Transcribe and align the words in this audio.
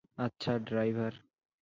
আচ্ছা, 0.17 0.51
ড্রাইভার। 0.59 1.13